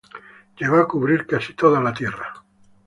[0.57, 2.33] Llegó a cubrir casi toda la Tierra.